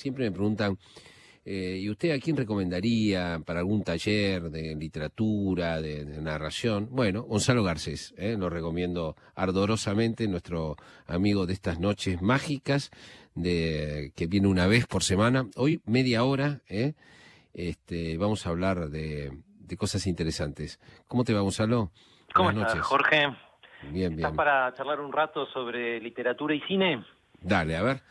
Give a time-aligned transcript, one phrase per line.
[0.00, 0.78] siempre me preguntan,
[1.44, 6.88] eh, ¿y usted a quién recomendaría para algún taller de literatura, de, narración?
[6.90, 8.36] Bueno, Gonzalo Garcés, ¿eh?
[8.38, 10.76] lo recomiendo ardorosamente, nuestro
[11.06, 12.90] amigo de estas noches mágicas,
[13.34, 15.46] de que viene una vez por semana.
[15.56, 16.94] Hoy media hora, ¿eh?
[17.54, 19.32] este, vamos a hablar de,
[19.78, 20.80] cosas interesantes.
[21.06, 21.90] ¿Cómo te va, Gonzalo?
[22.34, 23.26] ¿Cómo estás, Jorge?
[23.82, 24.18] Bien, bien.
[24.18, 27.04] ¿Estás para charlar un rato sobre literatura y cine?
[27.40, 28.02] Dale, a ver.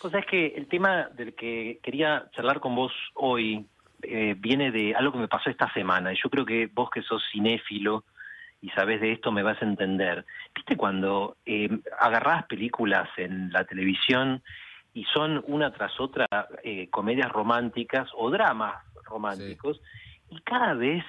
[0.00, 3.66] Pues es que el tema del que quería charlar con vos hoy
[4.02, 6.12] eh, viene de algo que me pasó esta semana.
[6.12, 8.04] Y yo creo que vos que sos cinéfilo
[8.60, 10.24] y sabés de esto me vas a entender.
[10.54, 14.42] ¿Viste cuando eh, agarrás películas en la televisión
[14.92, 16.26] y son una tras otra
[16.62, 19.80] eh, comedias románticas o dramas románticos
[20.30, 21.04] y cada vez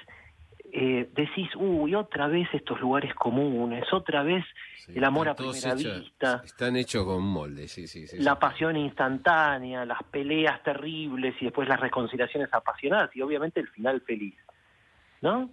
[0.71, 4.44] eh, decís, uy, otra vez estos lugares comunes, otra vez
[4.93, 6.41] el amor a primera vista.
[6.43, 8.17] Están hechos con molde, sí, sí, sí.
[8.20, 14.02] La pasión instantánea, las peleas terribles y después las reconciliaciones apasionadas y obviamente el final
[14.02, 14.35] feliz,
[15.21, 15.51] ¿no?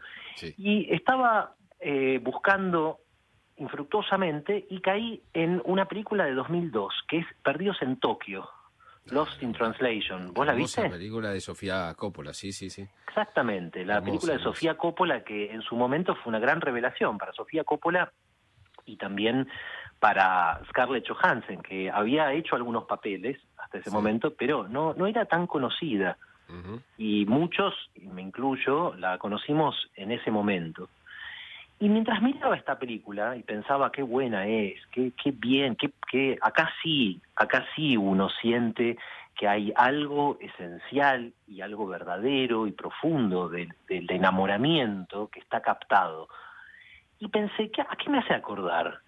[0.58, 3.00] Y estaba eh, buscando
[3.56, 8.48] infructuosamente y caí en una película de 2002 que es Perdidos en Tokio.
[9.10, 10.32] Lost in Translation.
[10.32, 10.82] ¿Vos la viste?
[10.82, 12.86] La película de Sofía Coppola, sí, sí, sí.
[13.06, 17.32] Exactamente, la película de Sofía Coppola que en su momento fue una gran revelación para
[17.32, 18.12] Sofía Coppola
[18.86, 19.48] y también
[20.00, 25.24] para Scarlett Johansson, que había hecho algunos papeles hasta ese momento, pero no, no era
[25.26, 26.18] tan conocida.
[26.98, 30.88] Y muchos, me incluyo, la conocimos en ese momento.
[31.84, 36.38] Y mientras miraba esta película y pensaba qué buena es, qué, qué bien, qué, qué,
[36.40, 38.96] acá sí, acá sí uno siente
[39.36, 46.30] que hay algo esencial y algo verdadero y profundo del, enamoramiento que está captado.
[47.18, 49.00] Y pensé, ¿qué, ¿a qué me hace acordar?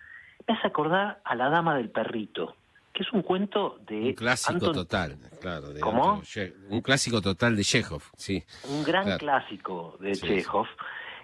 [0.46, 2.56] Me hace acordar a La Dama del Perrito,
[2.92, 4.08] que es un cuento de...
[4.08, 5.72] Un clásico total, claro.
[5.72, 6.20] De ¿Cómo?
[6.68, 8.44] un clásico total de Chekhov, sí.
[8.68, 10.66] Un gran clásico de Chekhov.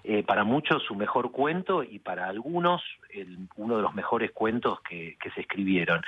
[0.05, 2.83] Eh, para muchos su mejor cuento y para algunos
[3.57, 6.03] uno de los mejores cuentos que, se escribieron.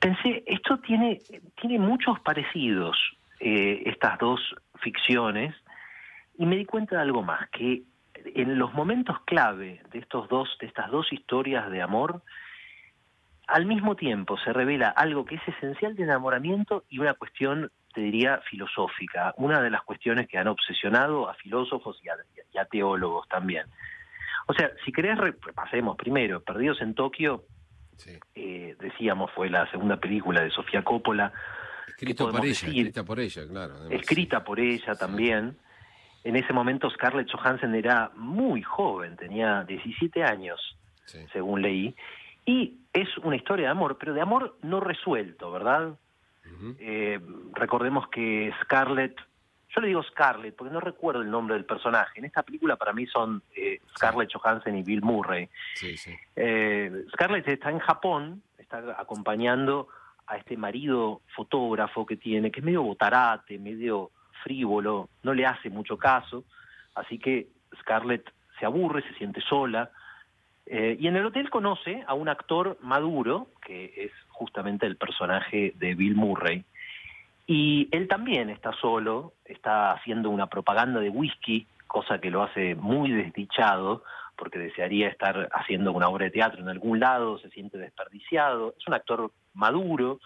[0.00, 1.20] Pensé, esto tiene,
[1.60, 2.98] tiene muchos parecidos,
[3.38, 4.40] eh, estas dos
[4.80, 5.54] ficciones,
[6.38, 7.82] y me di cuenta de algo más, que
[8.34, 12.22] en los momentos clave de, estos dos, de estas dos historias de amor,
[13.46, 18.02] al mismo tiempo se revela algo que es esencial de enamoramiento y una cuestión te
[18.02, 23.64] diría, filosófica, una de las cuestiones que han obsesionado a filósofos y a, teólogos también.
[24.48, 27.44] O sea, si querés, repasemos primero, Perdidos en Tokio,
[28.34, 31.32] eh, decíamos, fue la segunda película de Sofía Coppola.
[31.88, 33.88] Escrita por ella, escrita por ella, claro.
[33.88, 35.56] escrita por ella también.
[36.22, 40.60] En ese momento Scarlett Johansson era muy joven, tenía 17 años,
[41.32, 41.96] según leí.
[42.44, 45.96] Y es una historia de amor, pero de amor no resuelto, ¿verdad?
[46.78, 47.20] Eh,
[47.52, 49.16] recordemos que Scarlett,
[49.68, 52.18] yo le digo Scarlett porque no recuerdo el nombre del personaje.
[52.18, 55.48] En esta película para mí son eh, Scarlett Johansson y Bill Murray.
[56.34, 59.88] Eh, Scarlett está en Japón, está acompañando
[60.26, 64.10] a este marido fotógrafo que tiene, que es medio botarate, medio
[64.42, 66.44] frívolo, no le hace mucho caso,
[66.94, 67.48] así que
[67.80, 69.90] Scarlett se aburre, se siente sola,
[70.66, 75.72] eh, y en el hotel conoce a un actor maduro, que es justamente el personaje
[75.76, 76.64] de Bill Murray.
[77.46, 82.74] Y él también está solo, está haciendo una propaganda de whisky, cosa que lo hace
[82.74, 84.02] muy desdichado,
[84.36, 88.74] porque desearía estar haciendo una obra de teatro en algún lado, se siente desperdiciado.
[88.78, 90.18] Es un actor maduro.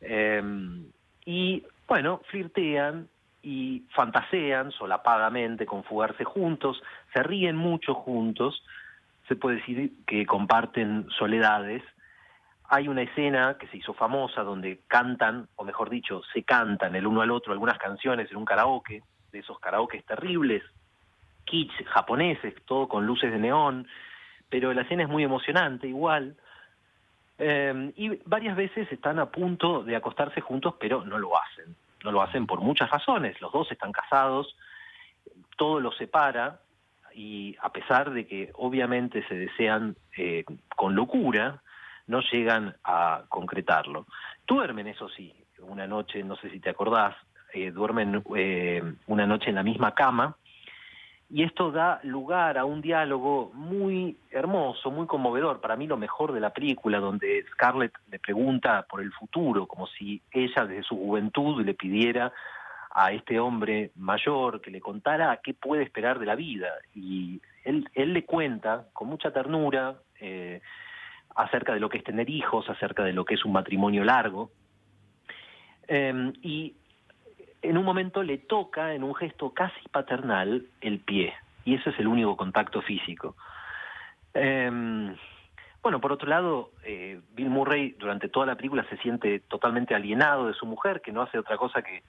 [0.00, 0.86] Em,
[1.26, 3.08] y bueno, flirtean
[3.42, 6.80] y fantasean solapadamente con fugarse juntos,
[7.12, 8.62] se ríen mucho juntos
[9.28, 11.82] se puede decir que comparten soledades.
[12.68, 17.06] Hay una escena que se hizo famosa donde cantan, o mejor dicho, se cantan el
[17.06, 19.02] uno al otro algunas canciones en un karaoke,
[19.32, 20.62] de esos karaokes terribles,
[21.44, 23.86] kitsch japoneses, todo con luces de neón,
[24.48, 26.36] pero la escena es muy emocionante igual.
[27.38, 31.74] Eh, y varias veces están a punto de acostarse juntos, pero no lo hacen.
[32.04, 33.40] No lo hacen por muchas razones.
[33.40, 34.56] Los dos están casados,
[35.56, 36.60] todo los separa,
[37.14, 40.44] y a pesar de que obviamente se desean eh,
[40.76, 41.62] con locura,
[42.06, 44.06] no llegan a concretarlo.
[44.46, 47.16] Duermen, eso sí, una noche, no sé si te acordás,
[47.52, 50.36] eh, duermen eh, una noche en la misma cama,
[51.30, 56.32] y esto da lugar a un diálogo muy hermoso, muy conmovedor, para mí lo mejor
[56.32, 60.96] de la película, donde Scarlett le pregunta por el futuro, como si ella desde su
[60.96, 62.32] juventud le pidiera
[62.94, 66.68] a este hombre mayor que le contara qué puede esperar de la vida.
[66.94, 70.60] Y él, él le cuenta con mucha ternura eh,
[71.34, 74.52] acerca de lo que es tener hijos, acerca de lo que es un matrimonio largo.
[75.88, 76.76] Em, y
[77.62, 81.34] en un momento le toca, en un gesto casi paternal, el pie.
[81.64, 83.34] Y ese es el único contacto físico.
[84.34, 85.16] Em,
[85.82, 90.46] bueno, por otro lado, eh, Bill Murray durante toda la película se siente totalmente alienado
[90.46, 92.04] de su mujer, que no hace otra cosa que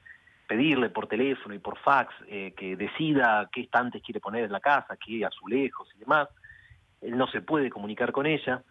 [0.48, 4.60] pedirle por teléfono y por fax eh, que decida qué estantes quiere poner en la
[4.60, 6.30] casa, qué azulejos y demás.
[7.02, 8.64] Él no se puede comunicar con ella,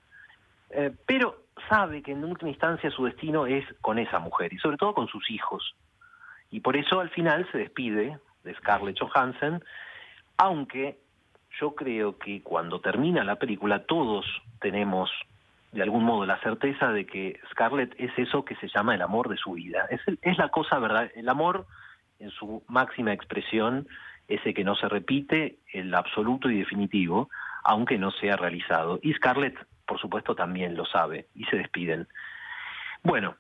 [0.71, 4.76] eh, pero sabe que en última instancia su destino es con esa mujer y sobre
[4.76, 5.75] todo con sus hijos.
[6.50, 9.62] Y por eso al final se despide de Scarlett Johansson,
[10.37, 10.99] aunque
[11.61, 14.27] yo creo que cuando termina la película todos
[14.61, 15.11] tenemos
[15.75, 19.29] de algún modo la certeza de que Scarlett es eso que se llama el amor
[19.29, 19.87] de su vida.
[19.91, 21.67] Es, es la cosa verdad, el amor
[22.21, 23.88] en su máxima expresión,
[24.29, 27.29] ese que no se repite, el absoluto y definitivo,
[27.65, 29.00] aunque no sea realizado.
[29.03, 32.06] Y Scarlett, por supuesto, también lo sabe y se despiden.
[33.03, 33.35] Bueno,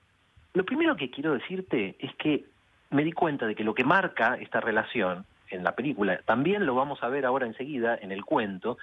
[0.54, 2.44] lo primero que quiero decirte es que
[2.90, 6.74] me di cuenta de que lo que marca esta relación en la película, también lo
[6.74, 8.76] vamos a ver ahora enseguida en el cuento,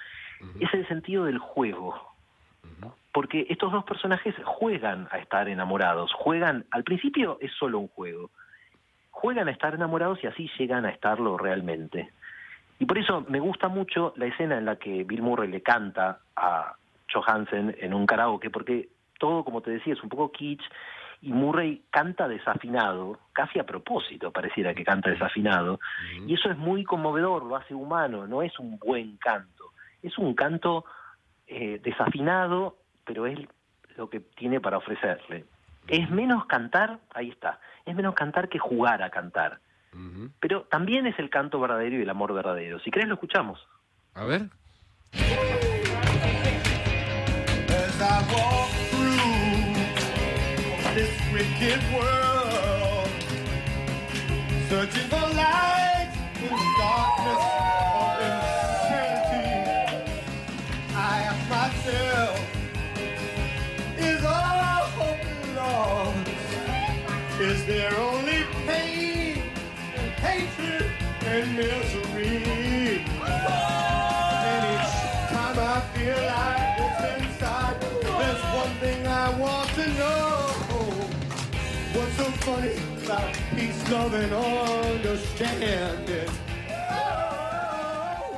[0.58, 2.12] es el sentido del juego
[3.12, 8.30] porque estos dos personajes juegan a estar enamorados, juegan, al principio es solo un juego,
[9.10, 12.10] juegan a estar enamorados y así llegan a estarlo realmente.
[12.78, 16.20] Y por eso me gusta mucho la escena en la que Bill Murray le canta
[16.34, 16.74] a
[17.12, 18.88] Johansen en un karaoke, porque
[19.18, 20.64] todo, como te decía, es un poco kitsch,
[21.20, 25.78] y Murray canta desafinado, casi a propósito pareciera que canta desafinado,
[26.26, 29.70] y eso es muy conmovedor, lo hace humano, no es un buen canto,
[30.02, 30.84] es un canto
[31.46, 33.38] eh, desafinado pero es
[33.96, 35.44] lo que tiene para ofrecerle.
[35.88, 39.58] Es menos cantar, ahí está, es menos cantar que jugar a cantar.
[40.40, 42.80] Pero también es el canto verdadero y el amor verdadero.
[42.80, 43.68] Si querés lo escuchamos.
[44.14, 44.48] A ver.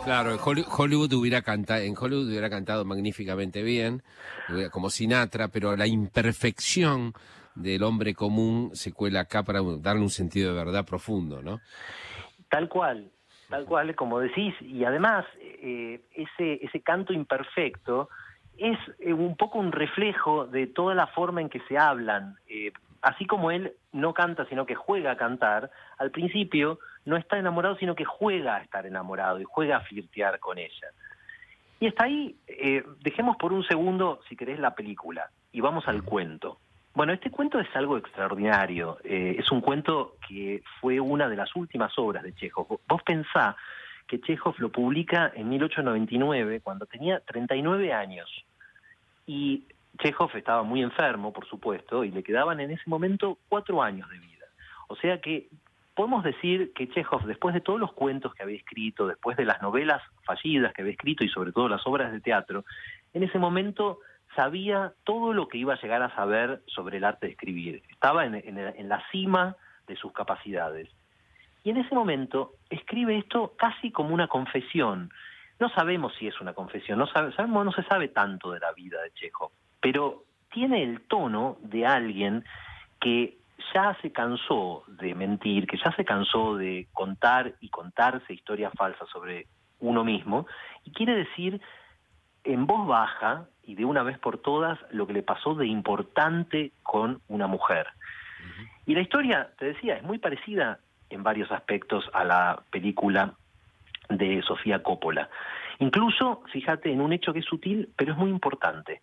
[0.04, 4.02] Claro, en Hollywood hubiera cantado, en Hollywood hubiera cantado magníficamente bien,
[4.70, 7.14] como Sinatra, pero la imperfección
[7.54, 11.60] del hombre común se cuela acá para darle un sentido de verdad profundo, ¿no?
[12.48, 13.10] Tal cual,
[13.48, 18.08] tal cual, como decís, y además eh, ese, ese canto imperfecto
[18.56, 22.36] es eh, un poco un reflejo de toda la forma en que se hablan.
[22.48, 22.72] Eh,
[23.02, 27.76] así como él no canta, sino que juega a cantar, al principio no está enamorado,
[27.76, 30.88] sino que juega a estar enamorado y juega a flirtear con ella.
[31.80, 32.36] Y está ahí,
[33.00, 36.58] dejemos por un segundo, si querés, la película y vamos al cuento.
[36.94, 38.98] Bueno, este cuento es algo extraordinario.
[39.02, 42.80] Eh, es un cuento que fue una de las últimas obras de Chekhov.
[42.86, 43.56] Vos pensá
[44.06, 48.30] que Chekhov lo publica en 1899, cuando tenía 39 años.
[49.26, 49.64] Y
[49.98, 54.18] Chekhov estaba muy enfermo, por supuesto, y le quedaban en ese momento cuatro años de
[54.20, 54.46] vida.
[54.86, 55.48] O sea que
[55.96, 59.60] podemos decir que Chekhov, después de todos los cuentos que había escrito, después de las
[59.62, 62.64] novelas fallidas que había escrito y sobre todo las obras de teatro,
[63.12, 63.98] en ese momento
[64.34, 67.82] sabía todo lo que iba a llegar a saber sobre el arte de escribir.
[67.90, 70.88] Estaba en, la cima de sus capacidades.
[71.62, 75.10] Y en ese momento escribe esto casi como una confesión.
[75.58, 79.00] No sabemos si es una confesión, no, sabemos, no se sabe tanto de la vida
[79.02, 79.50] de Chekhov,
[79.80, 82.44] pero tiene el tono de alguien
[83.00, 83.38] que
[83.72, 89.08] ya se cansó de mentir, que ya se cansó de contar y contarse historias falsas
[89.08, 89.46] sobre
[89.80, 90.46] uno mismo,
[90.84, 91.60] y quiere decir
[92.44, 96.72] en voz baja y de una vez por todas lo que le pasó de importante
[96.82, 97.86] con una mujer.
[98.86, 100.78] Y la historia, te decía, es muy parecida
[101.10, 103.32] en varios aspectos a la película
[104.08, 105.28] de Sofía Coppola.
[105.78, 109.00] Incluso, fíjate, en un hecho que es sutil, pero es muy importante.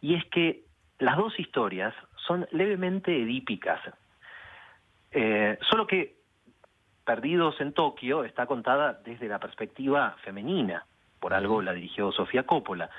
[0.00, 0.62] Y es que
[0.98, 1.94] las dos historias
[2.26, 3.80] son levemente edípicas.
[5.10, 6.16] Eh, solo que
[7.04, 10.84] Perdidos en Tokio está contada desde la perspectiva femenina
[11.20, 12.90] por algo la dirigió Sofía Coppola.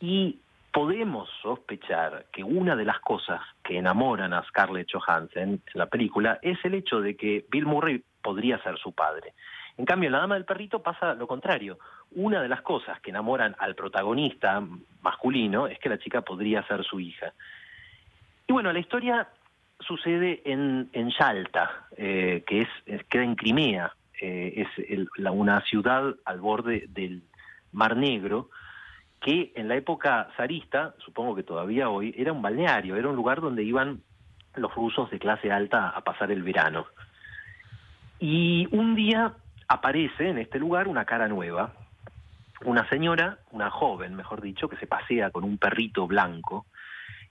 [0.00, 0.38] Y
[0.72, 6.38] podemos sospechar que una de las cosas que enamoran a Scarlett Johansson en la película
[6.42, 9.32] es el hecho de que Bill Murray podría ser su padre.
[9.78, 11.78] En cambio, en La Dama del Perrito pasa lo contrario.
[12.12, 14.62] Una de las cosas que enamoran al protagonista
[15.02, 17.32] masculino es que la chica podría ser su hija.
[18.46, 19.28] Y bueno, la historia
[19.80, 26.40] sucede en, en Yalta, eh, que es, queda en Crimea, eh, es una ciudad al
[26.40, 27.22] borde del
[27.72, 28.48] Mar Negro,
[29.20, 33.40] que en la época zarista, supongo que todavía hoy, era un balneario, era un lugar
[33.40, 34.00] donde iban
[34.54, 36.86] los rusos de clase alta a pasar el verano.
[38.18, 39.34] Y un día
[39.68, 41.72] aparece en este lugar una cara nueva,
[42.64, 46.66] una señora, una joven, mejor dicho, que se pasea con un perrito blanco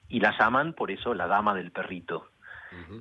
[0.07, 2.29] y la llaman por eso la dama del perrito.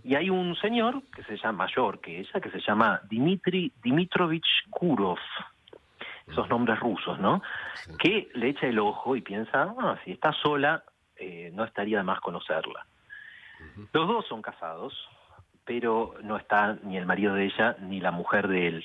[0.04, 4.46] Y hay un señor que se llama mayor que ella, que se llama Dmitri Dimitrovich
[4.70, 5.18] Kurov,
[6.28, 7.42] esos nombres rusos, ¿no?
[7.98, 10.82] Que le echa el ojo y piensa, ah, si está sola,
[11.16, 12.86] eh, no estaría de más conocerla.
[13.92, 14.92] Los dos son casados,
[15.64, 18.84] pero no está ni el marido de ella ni la mujer de él.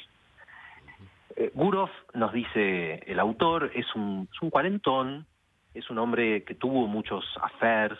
[1.35, 5.25] Eh, Gurov, nos dice el autor, es un, cuarentón,
[5.73, 7.99] es un hombre que tuvo muchos affairs,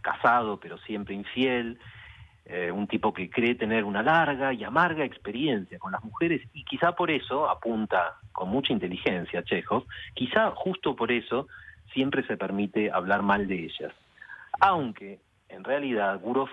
[0.00, 1.78] casado pero siempre infiel,
[2.50, 6.64] eh, un tipo que cree tener una larga y amarga experiencia con las mujeres y
[6.64, 11.46] quizá por eso apunta con mucha inteligencia Chekhov, quizá justo por eso
[11.92, 13.92] siempre se permite hablar mal de ellas.
[14.60, 16.48] Aunque en realidad Gurov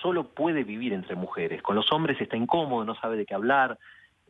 [0.00, 1.62] solo puede vivir entre mujeres.
[1.62, 3.76] Con los hombres está incómodo, no sabe de qué hablar,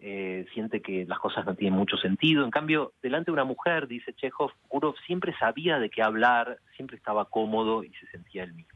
[0.00, 2.44] eh, siente que las cosas no tienen mucho sentido.
[2.44, 6.96] En cambio, delante de una mujer, dice Chekhov, Gurov siempre sabía de qué hablar, siempre
[6.96, 8.73] estaba cómodo y se sentía él mismo.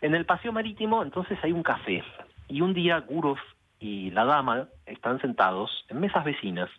[0.00, 2.02] En el paseo marítimo, entonces hay un café.
[2.48, 3.38] Y un día Gurov
[3.78, 6.70] y la dama están sentados en mesas vecinas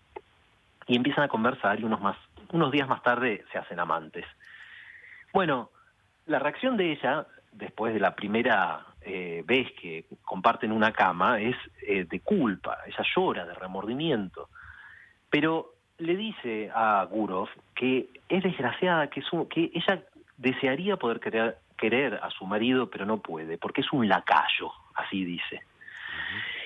[0.88, 2.18] y empiezan a conversar y unos, más,
[2.52, 4.26] unos días más tarde se hacen amantes.
[5.34, 5.70] Bueno,
[6.26, 11.56] la reacción de ella, después de la primera eh, vez que comparten una cama, es
[11.88, 14.50] eh, de culpa, ella llora, de remordimiento.
[15.30, 20.04] Pero le dice a Gurov que es desgraciada, que, que ella
[20.38, 25.24] desearía poder querer, querer a su marido, pero no puede, porque es un lacayo, así
[25.24, 25.62] dice.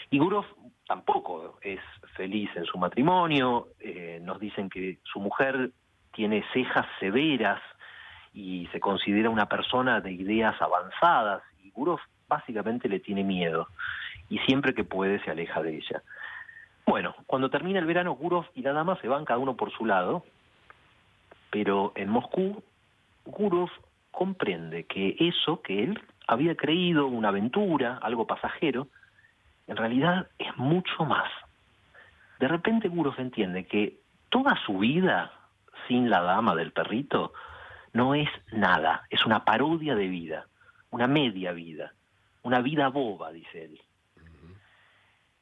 [0.09, 0.45] Y Gurov
[0.87, 1.79] tampoco es
[2.15, 5.71] feliz en su matrimonio, eh, nos dicen que su mujer
[6.13, 7.61] tiene cejas severas,
[8.33, 13.67] y se considera una persona de ideas avanzadas y Gurov básicamente le tiene miedo
[14.29, 16.01] y siempre que puede se aleja de ella.
[16.85, 19.85] Bueno, cuando termina el verano Gurov y la dama se van cada uno por su
[19.85, 20.23] lado,
[21.49, 22.63] pero en Moscú
[23.25, 23.69] Gurov
[24.11, 28.87] comprende que eso que él había creído una aventura, algo pasajero,
[29.67, 31.29] en realidad es mucho más.
[32.39, 33.97] De repente Gurov entiende que
[34.29, 35.31] toda su vida
[35.87, 37.33] sin la dama del perrito
[37.93, 40.47] no es nada, es una parodia de vida,
[40.89, 41.93] una media vida,
[42.43, 43.81] una vida boba, dice él.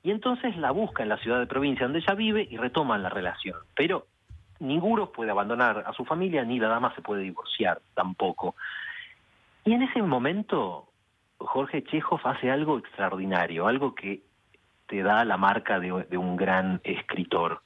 [0.01, 3.09] Y entonces la busca en la ciudad de provincia donde ella vive y retoman la
[3.09, 3.57] relación.
[3.75, 4.07] Pero
[4.59, 8.55] ninguno puede abandonar a su familia, ni la dama se puede divorciar tampoco.
[9.65, 10.89] Y en ese momento,
[11.37, 14.21] Jorge Chekhov hace algo extraordinario, algo que
[14.87, 17.61] te da la marca de, de un gran escritor.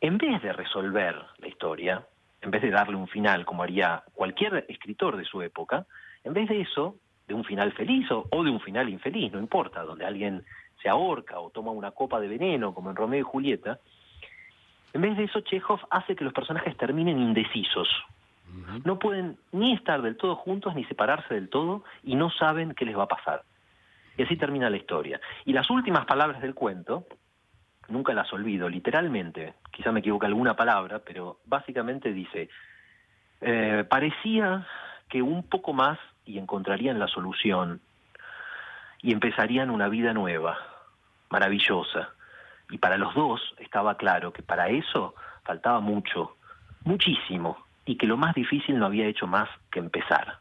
[0.00, 2.06] En vez de resolver la historia,
[2.42, 5.86] en vez de darle un final como haría cualquier escritor de su época,
[6.24, 6.96] en vez de eso,
[7.30, 10.44] de un final feliz o, de un final infeliz, no importa, donde alguien
[10.82, 13.78] se ahorca o toma una copa de veneno, como en Romeo y Julieta,
[14.92, 17.88] en vez de eso, Chekhov hace que los personajes terminen indecisos.
[18.84, 22.84] No pueden ni estar del todo juntos ni separarse del todo y no saben qué
[22.84, 23.44] les va a pasar.
[24.16, 25.20] Y así termina la historia.
[25.44, 27.06] Y las últimas palabras del cuento
[27.90, 32.48] nunca las olvido, literalmente, quizá me equivoque alguna palabra, pero básicamente dice,
[33.40, 34.66] eh, parecía
[35.08, 37.80] que un poco más y encontrarían la solución
[39.02, 40.58] y empezarían una vida nueva,
[41.30, 42.10] maravillosa.
[42.70, 46.36] Y para los dos estaba claro que para eso faltaba mucho,
[46.84, 50.38] muchísimo, y que lo más difícil no había hecho más que empezar.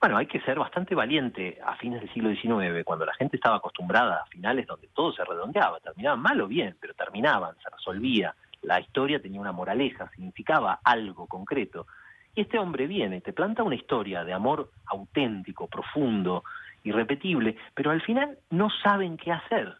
[0.00, 3.56] Bueno, hay que ser bastante valiente a fines del siglo XIX, cuando la gente estaba
[3.56, 8.34] acostumbrada a finales donde todo se redondeaba, terminaban mal o bien, pero terminaban, se resolvía,
[8.60, 11.86] la historia tenía una moraleja, significaba algo concreto.
[12.34, 16.44] Y este hombre viene, te planta una historia de amor auténtico, profundo,
[16.82, 19.76] irrepetible, pero al final no saben qué hacer.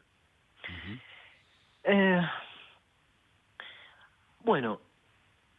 [1.84, 2.22] Eh,
[4.40, 4.80] bueno,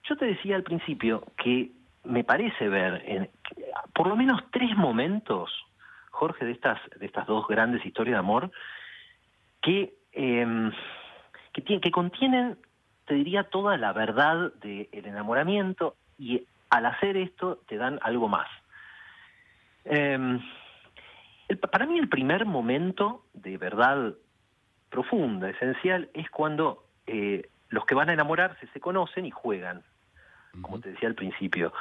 [0.04, 1.72] yo te decía al principio que
[2.04, 3.30] me parece ver en
[3.94, 5.52] por lo menos tres momentos,
[6.12, 8.52] Jorge, de estas, de estas dos grandes historias de amor,
[9.62, 10.72] que, eh,
[11.54, 12.58] que, contienen,
[13.06, 18.48] te diría, toda la verdad del enamoramiento y al hacer esto te dan algo más.
[19.86, 20.42] Em,
[21.72, 24.16] para mí el primer momento de verdad
[24.96, 29.84] profunda, esencial, es cuando eh, los que van a enamorarse se conocen y juegan
[30.62, 31.74] como te decía al principio.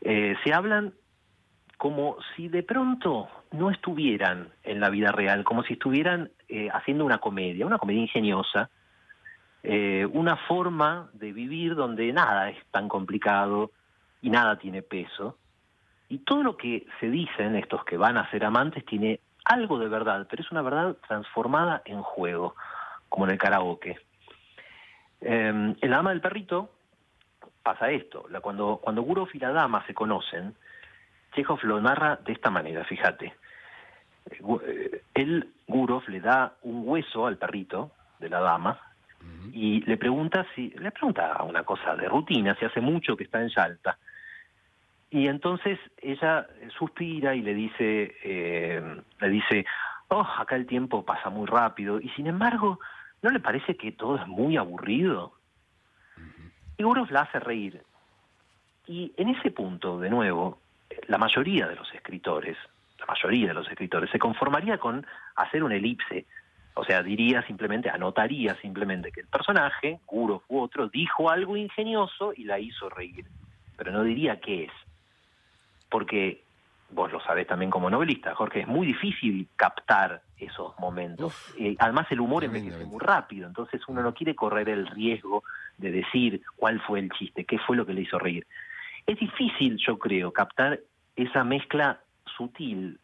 [0.00, 0.94] Eh, se hablan
[1.78, 7.04] como si de pronto no estuvieran en la vida real, como si estuvieran eh, haciendo
[7.04, 8.70] una comedia, una comedia ingeniosa,
[9.62, 13.72] eh, una forma de vivir donde nada es tan complicado
[14.22, 15.38] y nada tiene peso.
[16.08, 19.88] Y todo lo que se dicen estos que van a ser amantes tiene algo de
[19.88, 22.56] verdad, pero es una verdad transformada en juego,
[23.08, 23.98] como en el karaoke.
[25.20, 26.70] Eh, en la dama del perrito
[27.62, 30.54] pasa esto, la, cuando, cuando Gurov y la dama se conocen,
[31.34, 33.34] Chekhov lo narra de esta manera, fíjate.
[34.30, 38.80] Eh, él, Gurov, le da un hueso al perrito de la dama
[39.52, 43.40] y le pregunta si, le pregunta una cosa de rutina, si hace mucho que está
[43.40, 43.98] en Yalta.
[45.10, 46.46] Y entonces ella
[46.76, 49.64] suspira y le dice, eh, le dice,
[50.08, 52.00] oh, acá el tiempo pasa muy rápido.
[52.00, 52.80] Y sin embargo,
[53.22, 55.32] ¿no le parece que todo es muy aburrido?
[56.76, 57.82] Y Gurov la hace reír.
[58.86, 60.58] Y en ese punto, de nuevo,
[61.08, 62.56] la mayoría de los escritores,
[62.98, 66.26] la mayoría de los escritores, se conformaría con hacer una elipse.
[66.74, 72.32] O sea, diría simplemente, anotaría simplemente que el personaje, Gurov u otro, dijo algo ingenioso
[72.36, 73.24] y la hizo reír.
[73.76, 74.72] Pero no diría qué es.
[75.88, 76.42] Porque
[76.90, 81.54] vos lo sabés también como novelista, Jorge, es muy difícil captar esos momentos.
[81.58, 85.42] y además el humor envejece muy rápido, entonces uno no quiere correr el riesgo
[85.78, 88.46] de decir cuál fue el chiste, qué fue lo que le hizo reír.
[89.06, 90.80] Es difícil, yo creo, captar
[91.14, 92.00] esa mezcla
[92.36, 92.98] sutil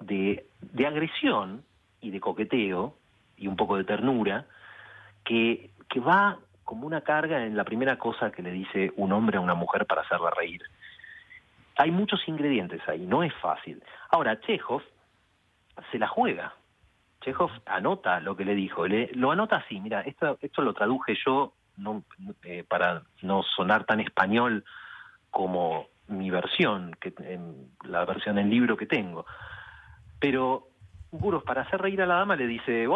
[0.00, 1.64] de, de agresión
[2.00, 2.96] y de coqueteo
[3.36, 4.46] y un poco de ternura
[5.24, 9.38] que, que va como una carga en la primera cosa que le dice un hombre
[9.38, 10.62] a una mujer para hacerla reír
[11.78, 13.82] hay muchos ingredientes ahí, no es fácil.
[14.10, 14.82] Ahora, Chekhov
[15.92, 16.52] se la juega.
[17.20, 21.54] Chekhov anota lo que le dijo, le, lo anota así, mira, esto, lo traduje yo
[21.76, 22.02] no,
[22.42, 24.64] eh, para no sonar tan español
[25.30, 27.12] como mi versión, que,
[27.84, 29.24] la versión en libro que tengo.
[30.18, 30.68] Pero
[31.12, 32.86] Guros, para hacer reír a la dama, le dice,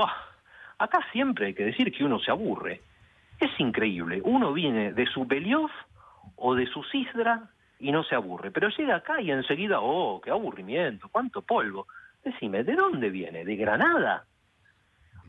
[0.78, 2.80] acá siempre hay que decir que uno se aburre.
[3.38, 5.70] Es increíble, uno viene de su Beliov
[6.34, 7.51] o de su Cisdra
[7.82, 8.52] y no se aburre.
[8.52, 11.88] Pero llega acá y enseguida, oh, qué aburrimiento, cuánto polvo.
[12.24, 13.44] Decime, ¿de dónde viene?
[13.44, 14.24] ¿De Granada?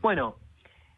[0.00, 0.36] Bueno,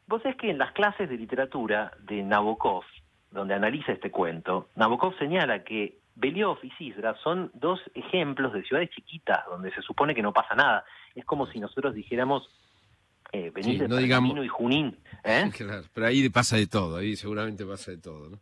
[0.07, 2.85] vos es que en las clases de literatura de Nabokov,
[3.31, 8.91] donde analiza este cuento, Nabokov señala que Beliov y Cisra son dos ejemplos de ciudades
[8.91, 10.85] chiquitas donde se supone que no pasa nada.
[11.15, 12.51] Es como si nosotros dijéramos,
[13.33, 14.99] eh, venir de no y Junín.
[15.25, 15.51] ¿eh?
[15.95, 18.29] pero ahí pasa de todo, ahí seguramente pasa de todo.
[18.29, 18.39] ¿no?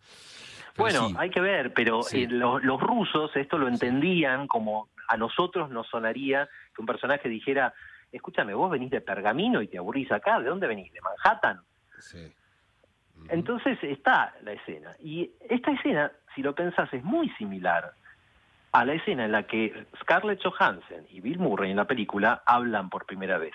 [0.76, 5.87] Bueno, hay que ver, pero eh, los, rusos esto lo entendían como a nosotros nos
[5.88, 7.74] sonaría que un personaje dijera,
[8.10, 10.92] escúchame, vos venís de Pergamino y te aburrís acá, ¿de dónde venís?
[10.92, 11.60] ¿De Manhattan?
[11.98, 12.32] Sí.
[13.28, 14.90] Entonces está la escena.
[15.00, 17.92] Y esta escena, si lo pensás, es muy similar
[18.72, 22.90] a la escena en la que Scarlett Johansson y Bill Murray en la película hablan
[22.90, 23.54] por primera vez.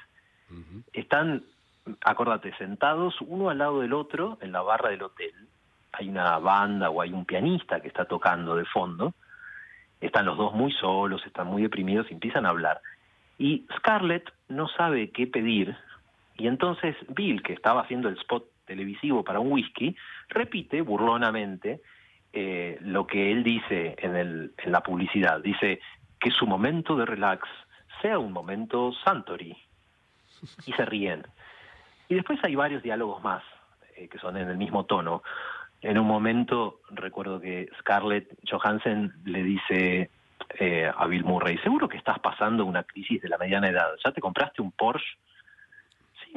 [0.94, 1.44] Están,
[2.04, 5.34] acordate, sentados uno al lado del otro en la barra del hotel
[5.92, 9.14] hay una banda o hay un pianista que está tocando de fondo,
[10.00, 12.82] están los dos muy solos, están muy deprimidos y empiezan a hablar.
[13.38, 15.76] Y Scarlett no sabe qué pedir
[16.40, 19.96] y entonces Bill, que estaba haciendo el spot televisivo para un whisky,
[20.30, 21.82] repite burlonamente
[22.32, 25.42] eh, lo que él dice en, la publicidad.
[25.42, 25.82] Dice
[26.18, 27.48] que su momento de relax
[28.02, 29.56] sea un momento Santori.
[30.66, 31.28] Y se ríen.
[32.08, 33.44] Y después hay varios diálogos más
[33.98, 35.22] eh, que son en el mismo tono.
[35.82, 40.10] En un momento recuerdo que Scarlett Johansson le dice
[40.60, 44.12] eh, a Bill Murray, seguro que estás pasando una crisis de la mediana edad, ¿ya
[44.12, 45.18] te compraste un Porsche?
[46.24, 46.34] Sí,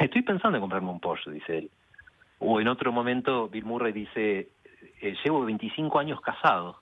[0.00, 1.70] estoy pensando en comprarme un Porsche, dice él.
[2.38, 4.50] O en otro momento Bill Murray dice,
[5.00, 6.80] eh, llevo 25 años casado.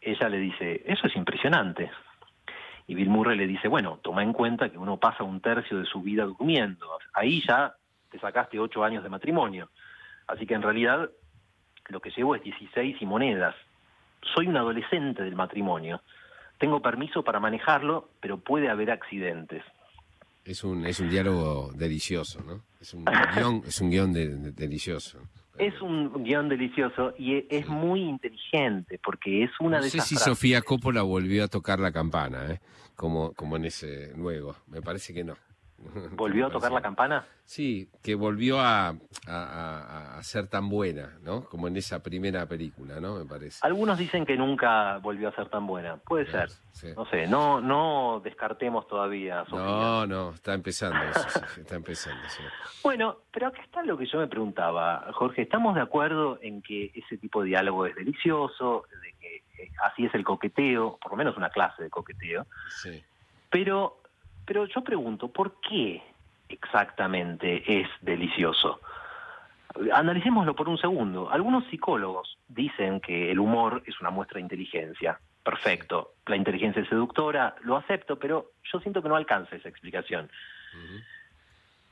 [0.00, 1.90] Ella le dice, eso es impresionante.
[2.86, 5.86] Y Bill Murray le dice, bueno, toma en cuenta que uno pasa un tercio de
[5.86, 6.86] su vida durmiendo.
[7.14, 7.74] Ahí ya
[8.10, 9.70] te sacaste ocho años de matrimonio.
[10.26, 11.10] Así que en realidad
[11.88, 13.54] lo que llevo es 16 y monedas.
[14.34, 16.00] Soy un adolescente del matrimonio.
[16.58, 19.62] Tengo permiso para manejarlo, pero puede haber accidentes.
[20.44, 22.62] Es un, es un diálogo delicioso, ¿no?
[22.80, 25.18] Es un guion, es un guion delicioso.
[25.58, 29.98] Es un guion delicioso y e, es, muy inteligente porque es una de esas.
[29.98, 32.60] No sé si Sofía Coppola volvió a tocar la campana, ¿eh?
[32.96, 34.56] Como, como en ese luego.
[34.66, 35.34] Me parece que no.
[36.12, 37.24] ¿Volvió a tocar la campana?
[37.44, 38.94] Sí, que volvió a,
[39.26, 41.44] a, ser tan buena, ¿no?
[41.44, 43.18] Como en esa primera película, ¿no?
[43.18, 43.58] Me parece.
[43.62, 45.96] Algunos dicen que nunca volvió a ser tan buena.
[45.96, 46.48] Puede ser.
[46.96, 49.44] No sé, no, no descartemos todavía.
[49.50, 50.98] No, no, está empezando.
[51.58, 52.22] está empezando.
[52.82, 55.42] Bueno, pero acá está lo que yo me preguntaba, Jorge.
[55.42, 60.04] ¿Estamos de acuerdo en que ese tipo de diálogo es delicioso, de que eh, así
[60.04, 62.46] es el coqueteo, por lo menos una clase de coqueteo.
[63.50, 64.00] Pero,
[64.44, 66.02] pero yo pregunto, ¿por qué
[66.48, 68.80] exactamente es delicioso?
[69.92, 71.30] Analicémoslo por un segundo.
[71.30, 75.18] Algunos psicólogos dicen que el humor es una muestra de inteligencia.
[75.42, 80.30] Perfecto, la inteligencia es seductora, lo acepto, pero yo siento que no alcanza esa explicación.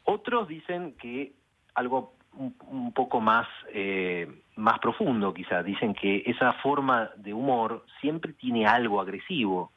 [0.04, 1.32] Otros dicen que
[1.74, 5.64] algo un, poco más, eh, más profundo, quizás.
[5.64, 9.72] Dicen que esa forma de humor siempre tiene algo agresivo.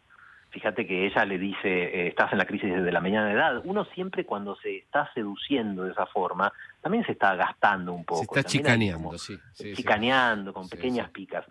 [0.56, 3.62] Fíjate que ella le dice, eh, estás en la crisis desde la mediana edad.
[3.66, 8.22] Uno siempre cuando se está seduciendo de esa forma, también se está gastando un poco.
[8.22, 9.38] Se está chicaneando, sí,
[9.76, 11.46] Chicaneando con pequeñas picas.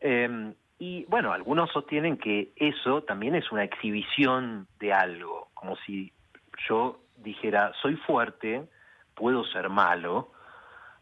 [0.00, 6.10] Em, y bueno, algunos sostienen que eso también es una exhibición de algo, como si
[6.66, 8.64] yo dijera, soy fuerte,
[9.14, 10.32] puedo ser malo,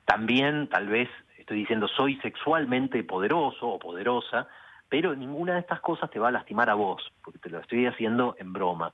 [0.07, 1.09] también tal vez
[1.39, 4.49] estoy diciendo soy sexualmente poderoso o poderosa,
[4.93, 7.87] pero ninguna de estas cosas te va a lastimar a vos, porque te lo estoy
[7.87, 8.93] haciendo en broma.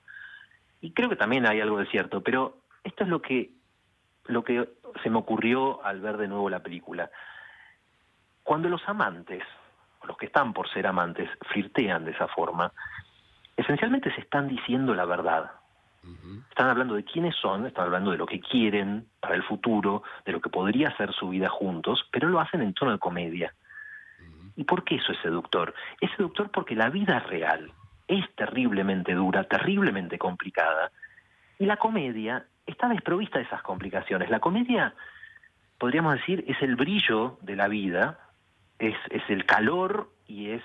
[0.81, 3.51] Y creo que también hay algo de cierto, pero esto es lo que
[4.27, 4.69] lo que
[5.03, 7.11] se me ocurrió al ver de nuevo la película.
[8.45, 9.43] Cuando los amantes,
[10.01, 12.73] o los que están por ser amantes, flirtean de esa forma,
[13.57, 15.51] esencialmente se están diciendo la verdad.
[16.51, 20.31] Están hablando de quiénes son, están hablando de lo que quieren para el futuro, de
[20.31, 23.53] lo que podría ser su vida juntos, pero lo hacen en tono de comedia.
[24.59, 25.73] ¿Y por qué eso es seductor?
[26.01, 27.71] Es seductor porque la vida real
[28.09, 30.91] es terriblemente dura, terriblemente complicada,
[31.61, 34.31] y la comedia está desprovista de esas complicaciones.
[34.31, 34.95] La comedia,
[35.79, 38.19] podríamos decir, es el brillo de la vida,
[38.81, 38.97] es,
[39.29, 40.63] el calor y es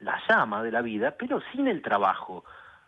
[0.00, 2.44] la llama de la vida, pero sin el trabajo,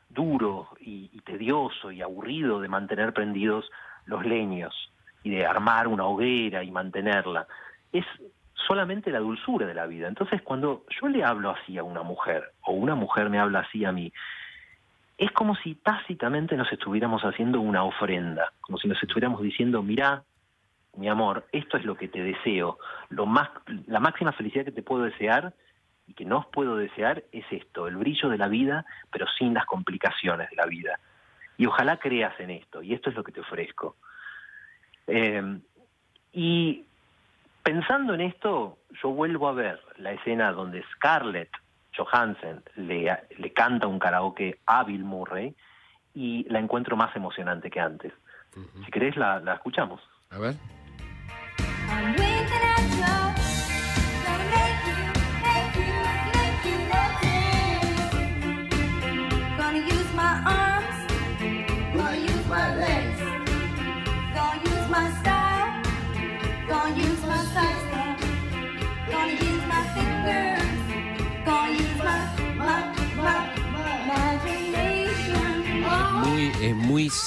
[0.09, 3.71] duro y, tedioso y aburrido de mantener prendidos
[4.07, 4.75] los leños
[5.23, 7.47] y de armar una hoguera y mantenerla.
[7.93, 8.07] Es
[8.69, 10.07] solamente la dulzura de la vida.
[10.07, 13.85] Entonces, cuando yo le hablo así a una mujer, o una mujer me habla así
[13.85, 14.13] a mí,
[15.17, 20.23] es como si tácitamente nos estuviéramos haciendo una ofrenda, como si nos estuviéramos diciendo, mira,
[20.97, 22.79] mi amor, esto es lo que te deseo,
[23.09, 23.49] lo más,
[23.87, 25.55] la máxima felicidad que te puedo desear
[26.07, 29.55] y que no os puedo desear es esto, el brillo de la vida, pero sin
[29.55, 31.01] las complicaciones de la vida.
[31.57, 33.97] Y ojalá creas en esto, y esto es lo que te ofrezco.
[35.07, 35.59] Eh,
[36.33, 36.85] y
[37.69, 41.51] pensando en esto, yo vuelvo a ver la escena donde Scarlett
[41.95, 45.55] Johansson le, le canta un karaoke a Bill Murray
[46.15, 48.15] y la encuentro más emocionante que antes.
[48.87, 50.01] Si querés, la, la escuchamos.
[50.31, 50.55] A ver.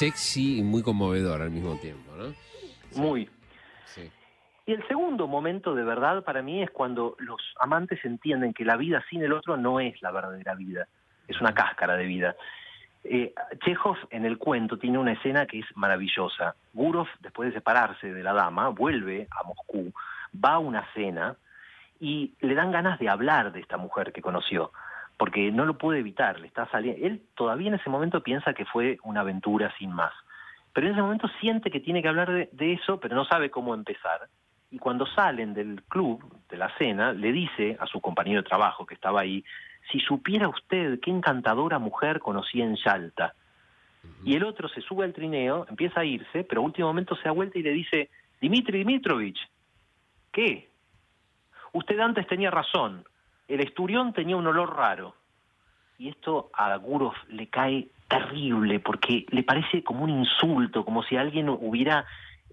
[0.02, 2.34] Sexy y muy conmovedor al mismo tiempo, ¿no?
[3.00, 3.30] Muy.
[4.66, 8.78] Y el segundo momento de verdad para mí es cuando los amantes entienden que la
[8.78, 10.88] vida sin el otro no es la verdadera vida,
[11.28, 12.36] es una cáscara de vida.
[13.04, 13.34] Eh,
[13.64, 16.56] Chekhov en el cuento tiene una escena que es maravillosa.
[16.74, 19.94] Gurov, después de separarse de la dama, vuelve a Moscú,
[20.34, 21.36] va a una cena
[22.00, 24.72] y le dan ganas de hablar de esta mujer que conoció
[25.22, 27.06] porque no lo puede evitar, le está saliendo.
[27.06, 30.12] Él todavía en ese momento piensa que fue una aventura sin más,
[30.74, 33.76] pero en ese momento siente que tiene que hablar de, eso, pero no sabe cómo
[33.76, 34.30] empezar.
[34.72, 38.88] Y cuando salen del club, de la cena, le dice a su compañero de trabajo
[38.88, 39.46] que estaba ahí,
[39.92, 43.36] si supiera usted qué encantadora mujer conocí en Yalta.
[44.26, 47.26] Y el otro se sube al trineo, empieza a irse, pero a último momento se
[47.26, 48.10] da vuelta y le dice,
[48.42, 49.38] Dimitri Dimitrovich,
[50.32, 50.72] ¿qué?
[51.74, 53.06] Usted antes tenía razón,
[53.54, 55.16] el esturión tenía un olor raro.
[55.98, 61.16] Y esto a Gurov le cae terrible porque le parece como un insulto, como si
[61.16, 62.06] alguien hubiera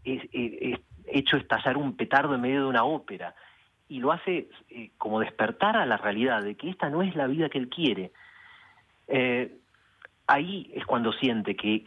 [0.04, 3.34] eh, eh, hecho estallar un petardo en medio de una ópera.
[3.88, 7.26] Y lo hace eh, como despertar a la realidad de que esta no es la
[7.26, 8.12] vida que él quiere.
[10.26, 11.82] ahí es cuando siente que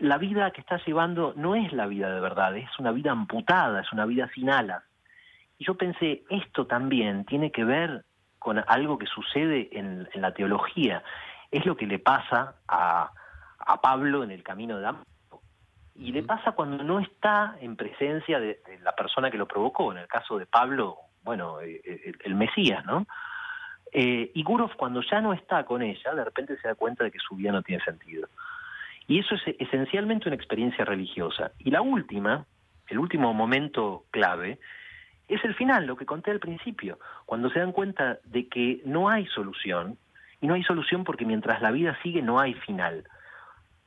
[0.00, 3.80] la vida que está llevando no es la vida de verdad, es una vida amputada,
[3.80, 4.82] es una vida sin alas.
[5.60, 8.02] Y yo pensé, esto también tiene que ver
[8.38, 11.04] con algo que sucede en, la teología.
[11.50, 13.12] Es lo que le pasa a,
[13.82, 15.42] Pablo en el camino de Damasco.
[15.94, 19.92] Y le pasa cuando no está en presencia de, la persona que lo provocó.
[19.92, 23.06] En el caso de Pablo, bueno, eh, eh, el, Mesías, ¿no?
[23.92, 27.10] Eh, y Gurov, cuando ya no está con ella, de repente se da cuenta de
[27.10, 28.28] que su vida no tiene sentido.
[29.06, 31.52] Y eso es esencialmente una experiencia religiosa.
[31.58, 32.46] Y la última,
[32.88, 34.58] el último momento clave,
[35.30, 39.08] es el final, lo que conté al principio, cuando se dan cuenta de que no
[39.08, 39.96] hay solución,
[40.40, 43.04] y no hay solución porque mientras la vida sigue no hay final.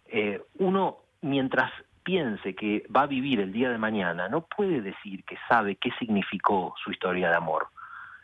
[0.06, 1.72] Eh, uno, mientras
[2.04, 5.92] piense que va a vivir el día de mañana, no puede decir que sabe qué
[6.00, 7.68] significó su historia de amor,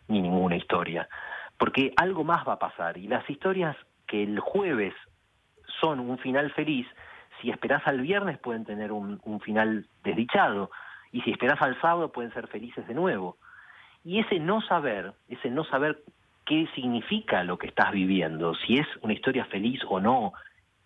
[0.07, 1.07] ni ninguna historia,
[1.57, 4.93] porque algo más va a pasar, y las historias que el jueves
[5.79, 6.87] son un final feliz,
[7.41, 10.71] si esperás al viernes pueden tener un, un final desdichado,
[11.11, 13.37] y si esperás al sábado pueden ser felices de nuevo.
[14.03, 16.03] Y ese no saber, ese no saber
[16.45, 20.33] qué significa lo que estás viviendo, si es una historia feliz o no,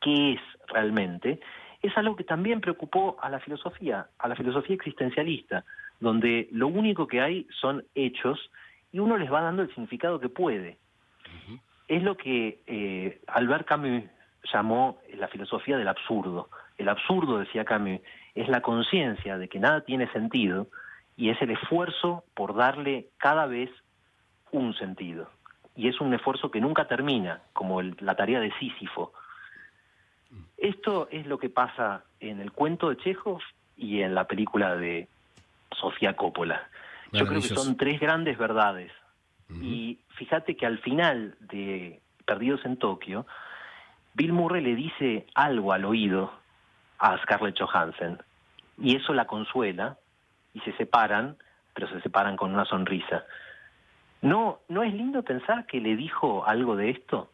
[0.01, 1.39] qué es realmente,
[1.81, 5.63] es algo que también preocupó a la filosofía, a la filosofía existencialista,
[5.99, 8.49] donde lo único que hay son hechos
[8.91, 10.77] y uno les va dando el significado que puede.
[11.87, 14.03] Es lo que eh, Albert Camus
[14.51, 16.49] llamó la filosofía del absurdo.
[16.77, 17.99] El absurdo, decía Camus,
[18.35, 20.67] es la conciencia de que nada tiene sentido
[21.15, 23.69] y es el esfuerzo por darle cada vez
[24.51, 25.29] un sentido.
[25.75, 29.13] Y es un esfuerzo que nunca termina, como la tarea de Sísifo.
[30.57, 33.41] Esto es lo que pasa en el cuento de Chekhov
[33.75, 35.07] y en la película de
[35.79, 36.67] Sofía Coppola.
[37.11, 38.91] Yo creo que son tres grandes verdades.
[39.61, 43.27] Y fíjate que al final de Perdidos en Tokio,
[44.15, 46.33] Bill Murray le dice algo al oído
[47.03, 48.17] a Scarlett Johansson.
[48.81, 49.97] Y eso la consuela
[50.53, 51.37] y se separan,
[51.73, 53.25] pero se separan con una sonrisa.
[54.21, 57.29] ¿No, ¿No es lindo pensar que le dijo algo de esto?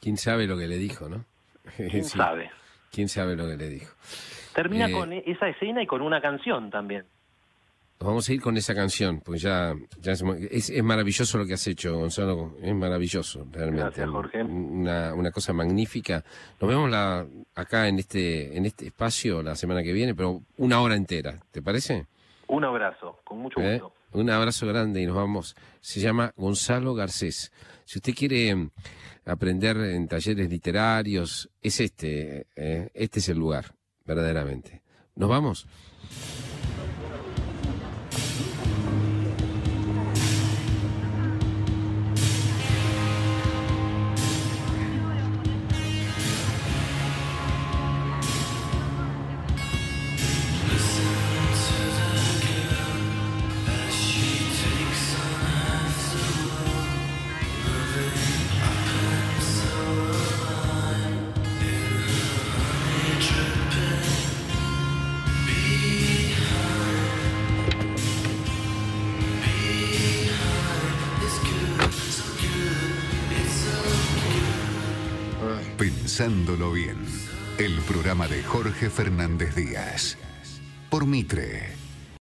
[0.00, 1.24] ¿Quién sabe lo que le dijo, no?
[1.76, 2.50] ¿Quién sabe?
[2.90, 3.94] ¿Quién sabe lo que le dijo?
[4.54, 7.06] Termina eh, con esa escena y con una canción también.
[8.04, 12.54] Vamos a ir con esa canción, porque ya, es, maravilloso lo que has hecho, Gonzalo.
[12.60, 13.82] Es maravilloso, realmente.
[13.82, 14.42] Gracias, Jorge.
[14.42, 16.22] Una, una cosa magnífica.
[16.60, 20.82] Nos vemos la, acá en este, en este espacio la semana que viene, pero una
[20.82, 22.06] hora entera, ¿te parece?
[22.48, 23.78] Un abrazo, con mucho ¿Eh?
[23.78, 23.94] gusto.
[24.12, 25.56] Un abrazo grande y nos vamos.
[25.80, 27.52] Se llama Gonzalo Garcés.
[27.86, 28.70] Si usted quiere mm,
[29.24, 32.90] aprender en talleres literarios, es este, ¿eh?
[32.92, 34.82] este es el lugar, verdaderamente.
[35.16, 35.66] ¿Nos vamos?
[76.16, 76.96] Pensándolo bien,
[77.58, 80.16] el programa de Jorge Fernández Díaz.
[80.88, 81.83] Por Mitre